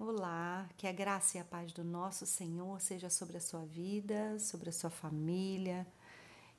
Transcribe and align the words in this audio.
Olá, 0.00 0.70
que 0.76 0.86
a 0.86 0.92
graça 0.92 1.36
e 1.36 1.40
a 1.40 1.44
paz 1.44 1.72
do 1.72 1.82
nosso 1.82 2.24
Senhor 2.24 2.80
seja 2.80 3.10
sobre 3.10 3.36
a 3.36 3.40
sua 3.40 3.64
vida, 3.64 4.38
sobre 4.38 4.68
a 4.68 4.72
sua 4.72 4.90
família. 4.90 5.84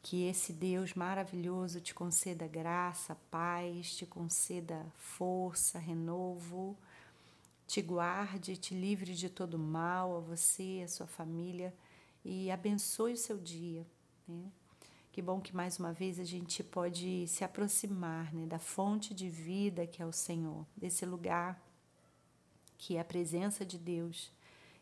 Que 0.04 0.28
esse 0.28 0.52
Deus 0.52 0.94
maravilhoso 0.94 1.80
te 1.80 1.94
conceda 1.94 2.46
graça, 2.50 3.16
paz, 3.32 3.96
te 3.96 4.06
conceda 4.06 4.86
força, 4.98 5.80
renovo, 5.80 6.78
te 7.66 7.82
guarde, 7.82 8.58
te 8.58 8.76
livre 8.76 9.16
de 9.16 9.30
todo 9.30 9.58
mal, 9.58 10.18
a 10.18 10.20
você, 10.20 10.82
a 10.84 10.90
sua 10.90 11.08
família 11.08 11.74
e 12.26 12.52
abençoe 12.52 13.14
o 13.14 13.18
seu 13.18 13.38
dia. 13.38 13.88
Né? 14.28 14.52
Que 15.14 15.22
bom 15.22 15.40
que 15.40 15.56
mais 15.56 15.80
uma 15.80 15.94
vez 15.94 16.20
a 16.20 16.26
gente 16.26 16.62
pode 16.62 17.26
se 17.30 17.46
aproximar 17.46 18.34
né, 18.34 18.46
da 18.46 18.60
fonte 18.60 19.14
de 19.14 19.30
vida 19.30 19.88
que 19.88 20.02
é 20.02 20.06
o 20.06 20.12
Senhor, 20.12 20.66
desse 20.76 21.06
lugar 21.06 21.69
que 22.80 22.96
é 22.96 23.02
a 23.02 23.06
presença 23.06 23.66
de 23.66 23.78
Deus, 23.78 24.32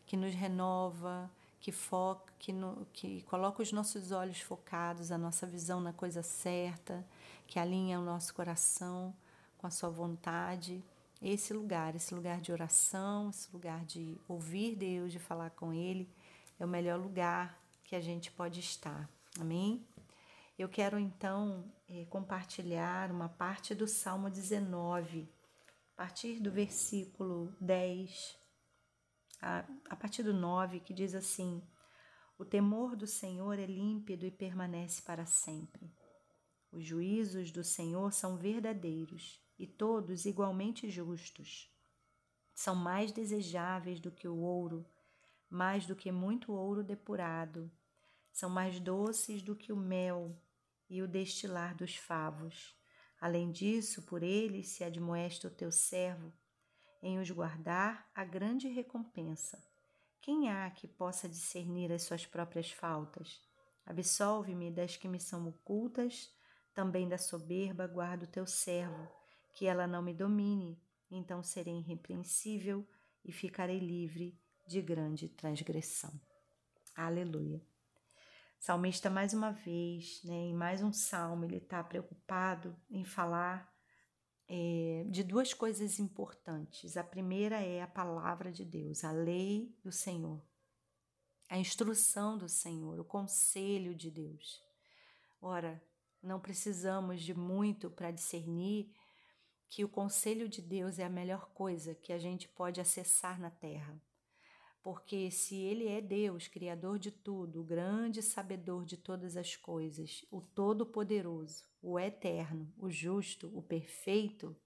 que 0.06 0.16
nos 0.16 0.32
renova, 0.32 1.28
que 1.60 1.72
foca, 1.72 2.32
que, 2.38 2.52
no, 2.52 2.86
que 2.92 3.22
coloca 3.22 3.60
os 3.60 3.72
nossos 3.72 4.12
olhos 4.12 4.40
focados, 4.40 5.10
a 5.10 5.18
nossa 5.18 5.46
visão 5.46 5.80
na 5.80 5.92
coisa 5.92 6.22
certa, 6.22 7.04
que 7.46 7.58
alinha 7.58 7.98
o 7.98 8.04
nosso 8.04 8.32
coração 8.32 9.12
com 9.58 9.66
a 9.66 9.70
sua 9.70 9.90
vontade. 9.90 10.82
Esse 11.20 11.52
lugar, 11.52 11.96
esse 11.96 12.14
lugar 12.14 12.40
de 12.40 12.52
oração, 12.52 13.30
esse 13.30 13.52
lugar 13.52 13.84
de 13.84 14.16
ouvir 14.28 14.76
Deus, 14.76 15.12
de 15.12 15.18
falar 15.18 15.50
com 15.50 15.74
Ele, 15.74 16.08
é 16.60 16.64
o 16.64 16.68
melhor 16.68 17.00
lugar 17.00 17.60
que 17.82 17.96
a 17.96 18.00
gente 18.00 18.30
pode 18.30 18.60
estar. 18.60 19.10
Amém? 19.40 19.84
Eu 20.56 20.68
quero 20.68 20.98
então 20.98 21.64
eh, 21.90 22.06
compartilhar 22.08 23.10
uma 23.10 23.28
parte 23.28 23.74
do 23.74 23.88
Salmo 23.88 24.30
19 24.30 25.28
a 25.98 26.02
partir 26.02 26.38
do 26.38 26.48
versículo 26.48 27.52
10, 27.60 28.38
a, 29.42 29.64
a 29.90 29.96
partir 29.96 30.22
do 30.22 30.32
9, 30.32 30.78
que 30.78 30.94
diz 30.94 31.12
assim: 31.12 31.60
O 32.38 32.44
temor 32.44 32.94
do 32.94 33.04
Senhor 33.04 33.58
é 33.58 33.66
límpido 33.66 34.24
e 34.24 34.30
permanece 34.30 35.02
para 35.02 35.26
sempre. 35.26 35.92
Os 36.70 36.84
juízos 36.84 37.50
do 37.50 37.64
Senhor 37.64 38.12
são 38.12 38.36
verdadeiros 38.36 39.42
e 39.58 39.66
todos 39.66 40.24
igualmente 40.24 40.88
justos. 40.88 41.68
São 42.54 42.76
mais 42.76 43.10
desejáveis 43.10 43.98
do 43.98 44.12
que 44.12 44.28
o 44.28 44.36
ouro, 44.36 44.88
mais 45.50 45.84
do 45.84 45.96
que 45.96 46.12
muito 46.12 46.52
ouro 46.52 46.84
depurado. 46.84 47.68
São 48.32 48.48
mais 48.48 48.78
doces 48.78 49.42
do 49.42 49.56
que 49.56 49.72
o 49.72 49.76
mel 49.76 50.40
e 50.88 51.02
o 51.02 51.08
destilar 51.08 51.74
dos 51.74 51.96
favos. 51.96 52.77
Além 53.20 53.50
disso, 53.50 54.02
por 54.02 54.22
eles 54.22 54.68
se 54.68 54.84
admoesta 54.84 55.48
o 55.48 55.50
teu 55.50 55.72
servo, 55.72 56.32
em 57.02 57.18
os 57.18 57.30
guardar 57.30 58.08
a 58.14 58.24
grande 58.24 58.68
recompensa. 58.68 59.62
Quem 60.20 60.50
há 60.50 60.70
que 60.70 60.86
possa 60.86 61.28
discernir 61.28 61.92
as 61.92 62.02
suas 62.02 62.26
próprias 62.26 62.70
faltas? 62.70 63.40
Absolve-me 63.86 64.70
das 64.70 64.96
que 64.96 65.08
me 65.08 65.18
são 65.18 65.48
ocultas, 65.48 66.30
também 66.74 67.08
da 67.08 67.18
soberba 67.18 67.86
guardo 67.86 68.24
o 68.24 68.26
teu 68.26 68.46
servo, 68.46 69.08
que 69.54 69.66
ela 69.66 69.86
não 69.86 70.02
me 70.02 70.12
domine, 70.12 70.80
então 71.10 71.42
serei 71.42 71.78
irrepreensível 71.78 72.86
e 73.24 73.32
ficarei 73.32 73.78
livre 73.78 74.38
de 74.66 74.82
grande 74.82 75.28
transgressão. 75.28 76.12
Aleluia. 76.94 77.60
Salmista, 78.58 79.08
mais 79.08 79.32
uma 79.32 79.52
vez, 79.52 80.20
né, 80.24 80.34
em 80.34 80.54
mais 80.54 80.82
um 80.82 80.92
salmo, 80.92 81.44
ele 81.44 81.58
está 81.58 81.82
preocupado 81.82 82.76
em 82.90 83.04
falar 83.04 83.72
é, 84.48 85.06
de 85.08 85.22
duas 85.22 85.54
coisas 85.54 86.00
importantes. 86.00 86.96
A 86.96 87.04
primeira 87.04 87.60
é 87.60 87.80
a 87.80 87.86
palavra 87.86 88.50
de 88.50 88.64
Deus, 88.64 89.04
a 89.04 89.12
lei 89.12 89.72
do 89.82 89.92
Senhor, 89.92 90.42
a 91.48 91.56
instrução 91.56 92.36
do 92.36 92.48
Senhor, 92.48 92.98
o 92.98 93.04
conselho 93.04 93.94
de 93.94 94.10
Deus. 94.10 94.60
Ora, 95.40 95.80
não 96.20 96.40
precisamos 96.40 97.22
de 97.22 97.32
muito 97.34 97.88
para 97.88 98.10
discernir 98.10 98.92
que 99.68 99.84
o 99.84 99.88
conselho 99.88 100.48
de 100.48 100.60
Deus 100.60 100.98
é 100.98 101.04
a 101.04 101.10
melhor 101.10 101.48
coisa 101.50 101.94
que 101.94 102.12
a 102.12 102.18
gente 102.18 102.48
pode 102.48 102.80
acessar 102.80 103.40
na 103.40 103.50
terra 103.50 104.02
porque 104.82 105.30
se 105.30 105.56
Ele 105.56 105.86
é 105.88 106.00
Deus, 106.00 106.48
Criador 106.48 106.98
de 106.98 107.10
tudo, 107.10 107.60
o 107.60 107.64
grande 107.64 108.22
sabedor 108.22 108.84
de 108.84 108.96
todas 108.96 109.36
as 109.36 109.56
coisas, 109.56 110.24
o 110.30 110.40
Todo-Poderoso, 110.40 111.64
o 111.82 111.98
Eterno, 111.98 112.72
o 112.78 112.90
Justo, 112.90 113.50
o 113.56 113.62
Perfeito, 113.62 114.56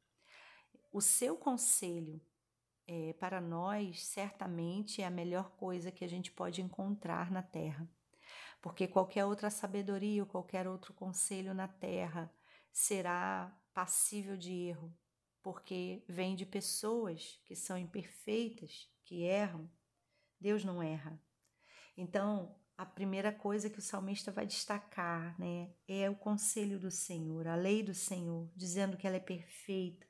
o 0.93 1.01
seu 1.01 1.37
conselho 1.37 2.21
é, 2.87 3.15
para 3.15 3.41
nós 3.41 4.05
certamente 4.05 5.01
é 5.01 5.07
a 5.07 5.11
melhor 5.11 5.51
coisa 5.53 5.91
que 5.91 6.05
a 6.05 6.09
gente 6.09 6.31
pode 6.31 6.61
encontrar 6.61 7.31
na 7.31 7.43
Terra. 7.43 7.89
Porque 8.61 8.87
qualquer 8.87 9.25
outra 9.25 9.51
sabedoria 9.51 10.23
ou 10.23 10.29
qualquer 10.29 10.69
outro 10.69 10.93
conselho 10.93 11.55
na 11.55 11.67
Terra 11.67 12.33
será 12.71 13.57
passível 13.75 14.37
de 14.37 14.53
erro, 14.53 14.95
porque 15.43 16.05
vem 16.07 16.37
de 16.37 16.47
pessoas 16.47 17.41
que 17.45 17.57
são 17.57 17.77
imperfeitas, 17.77 18.89
que 19.05 19.23
erram 19.23 19.69
Deus 20.43 20.65
não 20.65 20.83
erra. 20.83 21.19
Então, 21.97 22.55
a 22.77 22.85
primeira 22.85 23.33
coisa 23.33 23.71
que 23.71 23.79
o 23.79 23.83
salmista 23.83 24.33
vai 24.33 24.45
destacar, 24.45 25.39
né, 25.39 25.73
é 25.87 26.11
o 26.11 26.17
conselho 26.17 26.79
do 26.79 26.91
Senhor, 26.91 27.47
a 27.47 27.55
lei 27.55 27.83
do 27.83 27.95
Senhor, 27.95 28.51
dizendo 28.57 28.97
que 28.97 29.07
ela 29.07 29.17
é 29.17 29.21
perfeita 29.21 30.07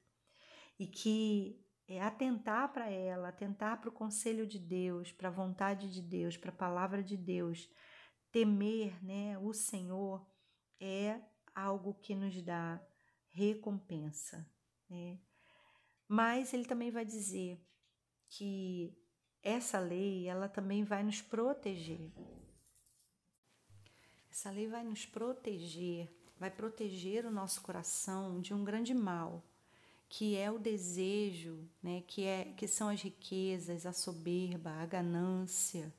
e 0.79 0.87
que 0.87 1.63
é 1.87 2.01
atentar 2.01 2.73
para 2.73 2.89
ela, 2.89 3.29
atentar 3.29 3.79
para 3.81 3.91
o 3.91 3.93
conselho 3.93 4.47
de 4.47 4.59
Deus, 4.59 5.13
para 5.13 5.29
a 5.29 5.33
vontade 5.33 5.93
de 5.93 6.01
Deus, 6.01 6.37
para 6.37 6.51
a 6.51 6.57
palavra 6.57 7.03
de 7.03 7.17
Deus, 7.17 7.69
temer, 8.31 9.05
né, 9.05 9.39
o 9.39 9.53
Senhor 9.53 10.27
é 10.81 11.21
algo 11.55 11.95
que 11.95 12.15
nos 12.15 12.41
dá 12.43 12.81
recompensa, 13.31 14.49
né? 14.89 15.19
Mas 16.09 16.53
ele 16.53 16.65
também 16.65 16.91
vai 16.91 17.05
dizer 17.05 17.63
que 18.29 18.95
essa 19.43 19.79
lei, 19.79 20.29
ela 20.29 20.49
também 20.49 20.85
vai 20.85 21.03
nos 21.03 21.21
proteger. 21.21 22.11
Essa 24.31 24.51
lei 24.51 24.69
vai 24.69 24.85
nos 24.85 25.05
proteger, 25.05 26.09
vai 26.39 26.51
proteger 26.51 27.27
o 27.27 27.31
nosso 27.31 27.61
coração 27.61 28.41
de 28.41 28.55
um 28.55 28.65
grande 28.65 28.95
mal, 28.95 29.43
que 30.09 30.37
é 30.37 30.51
o 30.51 30.59
desejo, 30.59 31.69
né, 31.83 32.03
que 32.07 32.25
é 32.25 32.45
que 32.57 32.67
são 32.67 32.89
as 32.89 33.03
riquezas, 33.03 33.85
a 33.85 33.93
soberba, 33.93 34.71
a 34.71 34.87
ganância, 34.87 35.93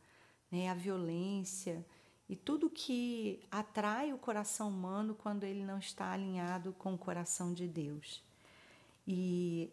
né, 0.50 0.70
a 0.70 0.74
violência 0.74 1.86
e 2.28 2.36
tudo 2.36 2.70
que 2.70 3.44
atrai 3.52 4.14
o 4.14 4.18
coração 4.18 4.70
humano 4.70 5.14
quando 5.14 5.44
ele 5.44 5.64
não 5.64 5.78
está 5.78 6.12
alinhado 6.12 6.74
com 6.74 6.94
o 6.94 6.98
coração 6.98 7.54
de 7.54 7.68
Deus. 7.68 8.24
E 9.06 9.72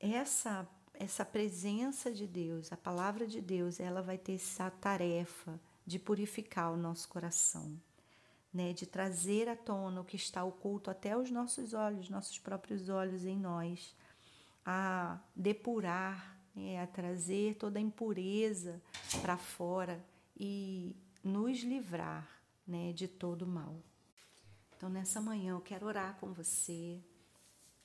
essa 0.00 0.68
essa 0.98 1.24
presença 1.24 2.10
de 2.10 2.26
Deus, 2.26 2.72
a 2.72 2.76
palavra 2.76 3.24
de 3.24 3.40
Deus, 3.40 3.78
ela 3.78 4.02
vai 4.02 4.18
ter 4.18 4.34
essa 4.34 4.68
tarefa 4.68 5.58
de 5.86 5.96
purificar 5.96 6.72
o 6.72 6.76
nosso 6.76 7.08
coração, 7.08 7.80
né, 8.52 8.72
de 8.72 8.84
trazer 8.84 9.48
à 9.48 9.54
tona 9.54 10.00
o 10.00 10.04
que 10.04 10.16
está 10.16 10.42
oculto 10.42 10.90
até 10.90 11.16
os 11.16 11.30
nossos 11.30 11.72
olhos, 11.72 12.10
nossos 12.10 12.40
próprios 12.40 12.88
olhos 12.88 13.24
em 13.24 13.38
nós, 13.38 13.94
a 14.66 15.20
depurar, 15.36 16.36
né, 16.52 16.82
a 16.82 16.86
trazer 16.86 17.54
toda 17.54 17.78
a 17.78 17.82
impureza 17.82 18.82
para 19.22 19.36
fora 19.36 20.04
e 20.36 20.96
nos 21.22 21.60
livrar, 21.60 22.28
né, 22.66 22.92
de 22.92 23.06
todo 23.06 23.46
mal. 23.46 23.76
Então 24.76 24.88
nessa 24.88 25.20
manhã 25.20 25.52
eu 25.52 25.60
quero 25.60 25.86
orar 25.86 26.16
com 26.18 26.32
você, 26.32 27.00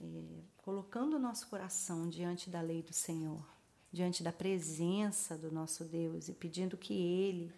é, 0.03 0.43
colocando 0.57 1.15
o 1.15 1.19
nosso 1.19 1.47
coração 1.47 2.09
diante 2.09 2.49
da 2.49 2.59
lei 2.59 2.81
do 2.81 2.91
Senhor, 2.91 3.45
diante 3.91 4.21
da 4.21 4.33
presença 4.33 5.37
do 5.37 5.49
nosso 5.49 5.85
Deus 5.85 6.27
e 6.27 6.33
pedindo 6.33 6.77
que 6.77 6.93
Ele 6.93 7.53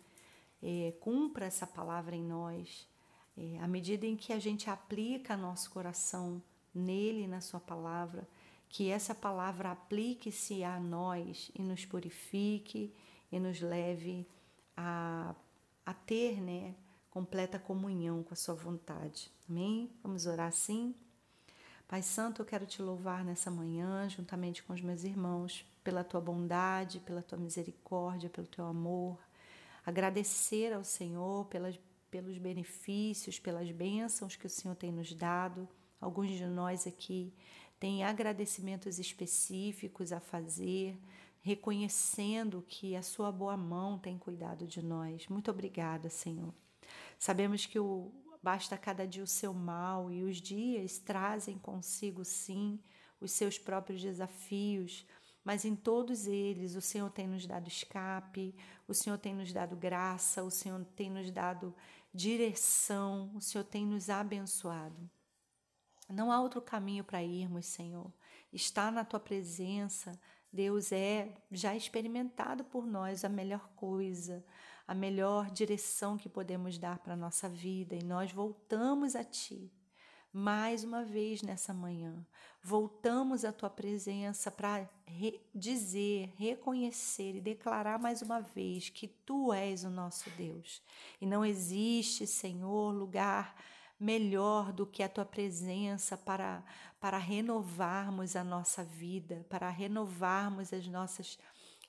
é, 0.61 0.93
cumpra 0.99 1.45
essa 1.45 1.65
palavra 1.65 2.15
em 2.15 2.23
nós, 2.23 2.87
é, 3.35 3.59
à 3.59 3.67
medida 3.67 4.05
em 4.05 4.15
que 4.15 4.31
a 4.31 4.39
gente 4.39 4.69
aplica 4.69 5.35
nosso 5.35 5.71
coração 5.71 6.41
nele, 6.73 7.27
na 7.27 7.41
Sua 7.41 7.59
palavra, 7.59 8.27
que 8.69 8.89
essa 8.89 9.15
palavra 9.15 9.71
aplique-se 9.71 10.63
a 10.63 10.79
nós 10.79 11.51
e 11.55 11.63
nos 11.63 11.85
purifique 11.85 12.93
e 13.31 13.39
nos 13.39 13.59
leve 13.59 14.27
a, 14.77 15.33
a 15.85 15.93
ter 15.93 16.41
né, 16.41 16.75
completa 17.09 17.57
comunhão 17.57 18.21
com 18.21 18.33
a 18.33 18.37
Sua 18.37 18.53
vontade. 18.53 19.31
Amém? 19.49 19.89
Vamos 20.03 20.25
orar 20.27 20.47
assim? 20.47 20.93
Pai 21.87 22.01
Santo, 22.01 22.41
eu 22.41 22.45
quero 22.45 22.65
te 22.65 22.81
louvar 22.81 23.23
nessa 23.23 23.51
manhã, 23.51 24.09
juntamente 24.09 24.63
com 24.63 24.73
os 24.73 24.81
meus 24.81 25.03
irmãos, 25.03 25.63
pela 25.83 26.03
tua 26.03 26.19
bondade, 26.19 26.99
pela 26.99 27.21
tua 27.21 27.37
misericórdia, 27.37 28.27
pelo 28.27 28.47
teu 28.47 28.65
amor. 28.65 29.19
Agradecer 29.85 30.73
ao 30.73 30.83
Senhor 30.83 31.45
pelas, 31.45 31.79
pelos 32.09 32.39
benefícios, 32.39 33.37
pelas 33.37 33.69
bênçãos 33.69 34.35
que 34.35 34.47
o 34.47 34.49
Senhor 34.49 34.73
tem 34.73 34.91
nos 34.91 35.13
dado. 35.13 35.69
Alguns 36.01 36.31
de 36.31 36.47
nós 36.47 36.87
aqui 36.87 37.31
tem 37.79 38.03
agradecimentos 38.03 38.97
específicos 38.97 40.11
a 40.11 40.19
fazer, 40.19 40.97
reconhecendo 41.39 42.65
que 42.67 42.95
a 42.95 43.03
Sua 43.03 43.31
boa 43.31 43.55
mão 43.55 43.99
tem 43.99 44.17
cuidado 44.17 44.65
de 44.65 44.81
nós. 44.81 45.27
Muito 45.27 45.51
obrigada, 45.51 46.09
Senhor. 46.09 46.51
Sabemos 47.19 47.67
que 47.67 47.77
o, 47.77 48.11
basta 48.45 48.77
cada 48.77 49.07
dia 49.07 49.23
o 49.23 49.27
seu 49.27 49.55
mal 49.55 50.11
e 50.11 50.21
os 50.21 50.39
dias 50.39 50.99
trazem 50.99 51.57
consigo, 51.57 52.23
sim, 52.23 52.79
os 53.19 53.31
seus 53.31 53.57
próprios 53.57 53.99
desafios, 53.99 55.03
mas 55.43 55.65
em 55.65 55.75
todos 55.75 56.27
eles 56.27 56.75
o 56.75 56.81
Senhor 56.81 57.09
tem 57.09 57.27
nos 57.27 57.47
dado 57.47 57.67
escape, 57.67 58.53
o 58.87 58.93
Senhor 58.93 59.17
tem 59.17 59.33
nos 59.33 59.51
dado 59.51 59.75
graça, 59.75 60.43
o 60.43 60.51
Senhor 60.51 60.85
tem 60.95 61.09
nos 61.09 61.31
dado 61.31 61.73
direção, 62.13 63.31
o 63.33 63.41
Senhor 63.41 63.63
tem 63.63 63.83
nos 63.83 64.11
abençoado. 64.11 65.09
Não 66.07 66.31
há 66.31 66.39
outro 66.39 66.61
caminho 66.61 67.03
para 67.03 67.23
irmos, 67.23 67.65
Senhor. 67.65 68.13
Estar 68.53 68.91
na 68.91 69.03
tua 69.03 69.19
presença, 69.19 70.19
Deus 70.53 70.91
é 70.91 71.33
já 71.51 71.75
experimentado 71.75 72.63
por 72.63 72.85
nós 72.85 73.25
a 73.25 73.29
melhor 73.29 73.67
coisa, 73.75 74.45
a 74.87 74.93
melhor 74.93 75.49
direção 75.49 76.17
que 76.17 76.29
podemos 76.29 76.77
dar 76.77 76.99
para 76.99 77.13
a 77.13 77.17
nossa 77.17 77.49
vida, 77.49 77.95
e 77.95 78.03
nós 78.03 78.31
voltamos 78.31 79.15
a 79.15 79.23
Ti 79.23 79.71
mais 80.37 80.83
uma 80.83 81.01
vez 81.01 81.41
nessa 81.41 81.73
manhã. 81.73 82.13
Voltamos 82.61 83.45
à 83.45 83.53
tua 83.53 83.69
presença 83.69 84.51
para 84.51 84.89
re 85.05 85.39
dizer, 85.53 86.33
reconhecer 86.35 87.35
e 87.37 87.41
declarar 87.41 87.97
mais 87.97 88.21
uma 88.21 88.41
vez 88.41 88.89
que 88.89 89.07
tu 89.07 89.53
és 89.53 89.85
o 89.85 89.89
nosso 89.89 90.29
Deus. 90.31 90.81
E 91.21 91.25
não 91.25 91.45
existe, 91.45 92.27
Senhor, 92.27 92.91
lugar 92.91 93.55
melhor 93.97 94.73
do 94.73 94.85
que 94.85 95.01
a 95.01 95.07
tua 95.07 95.23
presença 95.23 96.17
para, 96.17 96.61
para 96.99 97.17
renovarmos 97.17 98.35
a 98.35 98.43
nossa 98.43 98.83
vida, 98.83 99.45
para 99.49 99.69
renovarmos 99.69 100.73
as 100.73 100.85
nossas 100.85 101.39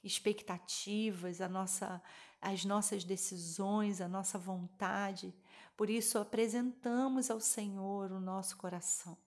expectativas, 0.06 1.40
a 1.40 1.48
nossa, 1.48 2.00
as 2.40 2.64
nossas 2.64 3.04
decisões, 3.04 4.00
a 4.00 4.08
nossa 4.08 4.38
vontade. 4.38 5.34
Por 5.76 5.90
isso, 5.90 6.18
apresentamos 6.18 7.30
ao 7.30 7.40
Senhor 7.40 8.12
o 8.12 8.20
nosso 8.20 8.56
coração. 8.56 9.18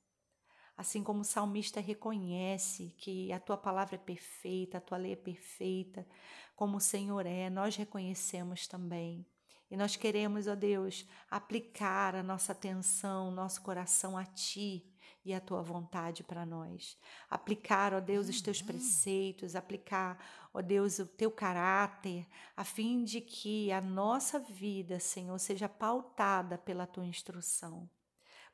Assim 0.78 1.04
como 1.04 1.22
o 1.22 1.26
salmista 1.26 1.82
reconhece 1.82 2.96
que 2.98 3.32
a 3.34 3.40
tua 3.40 3.58
palavra 3.58 3.96
é 3.96 3.98
perfeita, 3.98 4.78
a 4.78 4.82
tua 4.82 4.98
lei 4.98 5.12
é 5.12 5.18
perfeita, 5.18 6.08
como 6.56 6.78
o 6.78 6.82
Senhor 6.82 7.26
é, 7.26 7.50
nós 7.50 7.76
reconhecemos 7.76 8.66
também. 8.66 9.26
E 9.70 9.76
nós 9.76 9.96
queremos, 9.96 10.48
ó 10.48 10.56
Deus, 10.56 11.06
aplicar 11.30 12.16
a 12.16 12.24
nossa 12.24 12.54
atenção, 12.54 13.30
nosso 13.30 13.62
coração 13.62 14.18
a 14.18 14.24
Ti 14.26 14.89
e 15.24 15.34
a 15.34 15.40
Tua 15.40 15.62
vontade 15.62 16.24
para 16.24 16.46
nós. 16.46 16.98
Aplicar, 17.30 17.94
ó 17.94 18.00
Deus, 18.00 18.30
os 18.30 18.42
Teus 18.42 18.62
uhum. 18.62 18.68
preceitos, 18.68 19.56
aplicar, 19.56 20.18
ó 20.54 20.62
Deus, 20.62 21.00
o 21.00 21.06
Teu 21.06 21.32
caráter, 21.32 22.28
a 22.56 22.64
fim 22.64 23.04
de 23.04 23.22
que 23.22 23.72
a 23.72 23.82
nossa 23.82 24.40
vida, 24.40 25.00
Senhor, 25.00 25.38
seja 25.40 25.68
pautada 25.68 26.58
pela 26.58 26.88
Tua 26.88 27.06
instrução. 27.06 27.90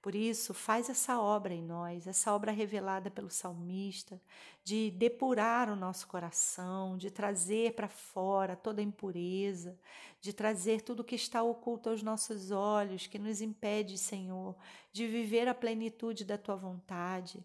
Por 0.06 0.14
isso, 0.14 0.54
faz 0.54 0.88
essa 0.88 1.20
obra 1.20 1.52
em 1.52 1.64
nós, 1.64 2.06
essa 2.06 2.32
obra 2.32 2.52
revelada 2.52 3.10
pelo 3.10 3.32
salmista, 3.32 4.22
de 4.64 4.92
depurar 4.92 5.68
o 5.68 5.76
nosso 5.76 6.06
coração, 6.08 6.96
de 6.96 7.10
trazer 7.10 7.74
para 7.74 7.88
fora 7.88 8.56
toda 8.56 8.82
a 8.82 8.84
impureza, 8.84 9.76
de 10.22 10.32
trazer 10.32 10.82
tudo 10.82 11.04
que 11.04 11.16
está 11.16 11.42
oculto 11.42 11.90
aos 11.90 12.04
nossos 12.04 12.52
olhos, 12.52 13.08
que 13.08 13.18
nos 13.18 13.42
impede, 13.42 13.98
Senhor, 13.98 14.56
de 14.94 15.08
viver 15.08 15.48
a 15.48 15.56
plenitude 15.56 16.24
da 16.24 16.38
tua 16.38 16.56
vontade. 16.56 17.44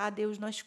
Ah, 0.00 0.10
Deus, 0.10 0.38
nós 0.38 0.64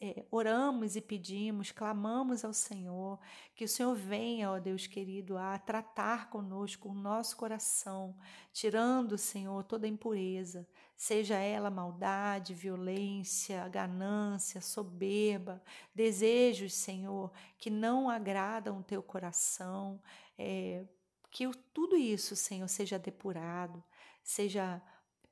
é, 0.00 0.24
oramos 0.28 0.96
e 0.96 1.00
pedimos, 1.00 1.70
clamamos 1.70 2.44
ao 2.44 2.52
Senhor, 2.52 3.16
que 3.54 3.64
o 3.64 3.68
Senhor 3.68 3.94
venha, 3.94 4.50
ó 4.50 4.58
Deus 4.58 4.88
querido, 4.88 5.38
a 5.38 5.56
tratar 5.56 6.30
conosco 6.30 6.88
o 6.88 6.92
nosso 6.92 7.36
coração, 7.36 8.16
tirando, 8.52 9.16
Senhor, 9.16 9.62
toda 9.62 9.86
impureza, 9.86 10.66
seja 10.96 11.36
ela 11.36 11.70
maldade, 11.70 12.54
violência, 12.54 13.68
ganância, 13.68 14.60
soberba, 14.60 15.62
desejos, 15.94 16.74
Senhor, 16.74 17.30
que 17.58 17.70
não 17.70 18.10
agradam 18.10 18.80
o 18.80 18.82
teu 18.82 19.00
coração, 19.00 20.02
é, 20.36 20.84
que 21.30 21.48
tudo 21.72 21.96
isso, 21.96 22.34
Senhor, 22.34 22.66
seja 22.66 22.98
depurado, 22.98 23.80
seja 24.24 24.82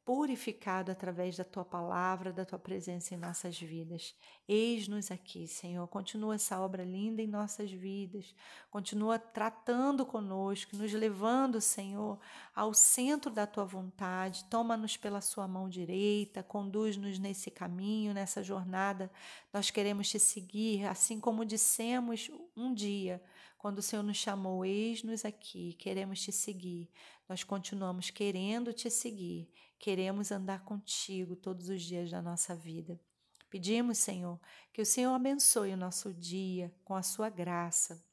purificado 0.04 0.92
através 0.92 1.36
da 1.36 1.44
tua 1.44 1.64
palavra, 1.64 2.32
da 2.32 2.44
tua 2.44 2.58
presença 2.58 3.14
em 3.14 3.16
nossas 3.16 3.58
vidas. 3.58 4.14
Eis-nos 4.46 5.10
aqui, 5.10 5.48
Senhor. 5.48 5.88
Continua 5.88 6.34
essa 6.34 6.60
obra 6.60 6.84
linda 6.84 7.22
em 7.22 7.26
nossas 7.26 7.70
vidas. 7.70 8.34
Continua 8.70 9.18
tratando 9.18 10.04
conosco, 10.04 10.76
nos 10.76 10.92
levando, 10.92 11.58
Senhor, 11.60 12.18
ao 12.54 12.74
centro 12.74 13.30
da 13.30 13.46
tua 13.46 13.64
vontade. 13.64 14.44
Toma-nos 14.44 14.96
pela 14.96 15.22
sua 15.22 15.48
mão 15.48 15.68
direita, 15.70 16.42
conduz-nos 16.42 17.18
nesse 17.18 17.50
caminho, 17.50 18.12
nessa 18.12 18.42
jornada. 18.42 19.10
Nós 19.52 19.70
queremos 19.70 20.10
te 20.10 20.20
seguir, 20.20 20.84
assim 20.84 21.18
como 21.18 21.46
dissemos 21.46 22.30
um 22.54 22.74
dia 22.74 23.22
quando 23.64 23.78
o 23.78 23.82
Senhor 23.82 24.02
nos 24.02 24.18
chamou, 24.18 24.62
eis-nos 24.62 25.24
aqui, 25.24 25.72
queremos 25.78 26.20
te 26.20 26.30
seguir. 26.30 26.90
Nós 27.26 27.42
continuamos 27.42 28.10
querendo 28.10 28.74
te 28.74 28.90
seguir, 28.90 29.50
queremos 29.78 30.30
andar 30.30 30.62
contigo 30.64 31.34
todos 31.34 31.70
os 31.70 31.80
dias 31.80 32.10
da 32.10 32.20
nossa 32.20 32.54
vida. 32.54 33.00
Pedimos, 33.48 33.96
Senhor, 33.96 34.38
que 34.70 34.82
o 34.82 34.84
Senhor 34.84 35.14
abençoe 35.14 35.72
o 35.72 35.78
nosso 35.78 36.12
dia 36.12 36.74
com 36.84 36.94
a 36.94 37.02
sua 37.02 37.30
graça, 37.30 38.04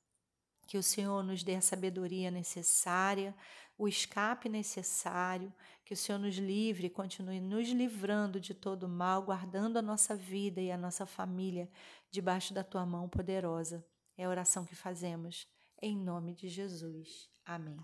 que 0.65 0.77
o 0.77 0.83
Senhor 0.83 1.21
nos 1.21 1.43
dê 1.43 1.55
a 1.55 1.61
sabedoria 1.61 2.31
necessária, 2.31 3.35
o 3.77 3.89
escape 3.89 4.47
necessário, 4.47 5.53
que 5.83 5.93
o 5.93 5.97
Senhor 5.97 6.17
nos 6.17 6.37
livre 6.37 6.87
e 6.87 6.89
continue 6.89 7.41
nos 7.41 7.67
livrando 7.67 8.39
de 8.39 8.53
todo 8.53 8.87
mal, 8.87 9.23
guardando 9.23 9.75
a 9.75 9.81
nossa 9.81 10.15
vida 10.15 10.61
e 10.61 10.71
a 10.71 10.77
nossa 10.77 11.05
família 11.05 11.69
debaixo 12.09 12.53
da 12.53 12.63
tua 12.63 12.85
mão 12.85 13.09
poderosa. 13.09 13.85
É 14.17 14.25
a 14.25 14.29
oração 14.29 14.65
que 14.65 14.75
fazemos. 14.75 15.47
Em 15.81 15.97
nome 15.97 16.35
de 16.35 16.47
Jesus. 16.47 17.29
Amém. 17.45 17.79